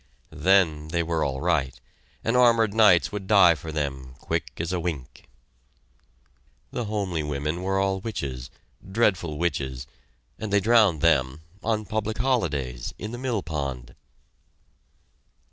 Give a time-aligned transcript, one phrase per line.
[0.33, 1.79] Then they were all right
[2.23, 5.29] and armored knights would die for them quick as wink!
[6.71, 8.49] The homely women were all witches,
[8.91, 9.85] dreadful witches,
[10.39, 13.93] and they drowned them, on public holidays, in the mill pond!